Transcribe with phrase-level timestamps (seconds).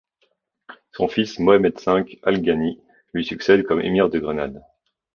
[0.93, 2.81] Son fils Mohammed V al-Ghanî
[3.13, 4.63] lui succède comme émir de Grenade.